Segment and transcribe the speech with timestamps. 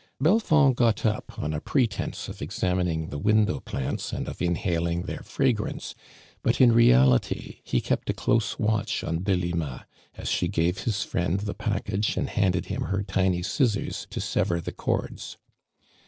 [0.19, 5.19] Belfond got up on a pretence of examining the window plants and of inhaling their
[5.19, 5.93] fragrance,
[6.41, 9.85] but in reality he kept a close watch on Delima,
[10.15, 14.59] as she gave his friend the liackage and handed him her tmy scissors to sever
[14.59, 15.37] the cords.